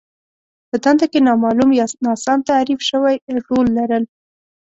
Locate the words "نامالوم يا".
1.27-1.85